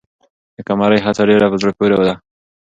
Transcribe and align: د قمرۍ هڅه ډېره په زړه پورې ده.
د 0.55 0.57
قمرۍ 0.67 0.99
هڅه 1.05 1.21
ډېره 1.29 1.47
په 1.51 1.57
زړه 1.61 1.71
پورې 1.77 1.95
ده. 2.07 2.13